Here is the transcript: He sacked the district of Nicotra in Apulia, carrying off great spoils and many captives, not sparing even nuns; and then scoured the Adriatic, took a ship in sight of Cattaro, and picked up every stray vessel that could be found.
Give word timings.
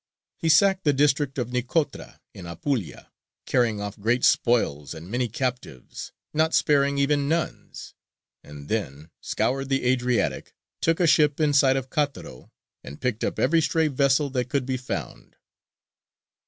He 0.39 0.49
sacked 0.49 0.83
the 0.83 0.93
district 0.93 1.37
of 1.37 1.51
Nicotra 1.53 2.19
in 2.33 2.47
Apulia, 2.47 3.11
carrying 3.45 3.79
off 3.79 3.99
great 3.99 4.25
spoils 4.25 4.95
and 4.95 5.11
many 5.11 5.27
captives, 5.27 6.11
not 6.33 6.55
sparing 6.55 6.97
even 6.97 7.29
nuns; 7.29 7.93
and 8.43 8.67
then 8.67 9.11
scoured 9.21 9.69
the 9.69 9.83
Adriatic, 9.85 10.55
took 10.81 10.99
a 10.99 11.05
ship 11.05 11.39
in 11.39 11.53
sight 11.53 11.75
of 11.75 11.91
Cattaro, 11.91 12.49
and 12.83 12.99
picked 12.99 13.23
up 13.23 13.37
every 13.37 13.61
stray 13.61 13.89
vessel 13.89 14.31
that 14.31 14.49
could 14.49 14.65
be 14.65 14.75
found. 14.75 15.35